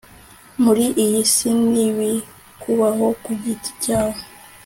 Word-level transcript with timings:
muri 0.63 0.85
iyi 1.03 1.21
si 1.33 1.49
n 1.69 1.71
ibikubaho 1.87 3.05
ku 3.23 3.31
giti 3.41 3.71
cyawe 3.83 4.19